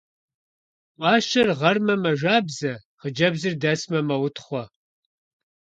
[0.99, 4.63] Гуащэр гъэрмэ, мэжабзэ, хъыджэбзыр дэсмэ, мэутхъуэ.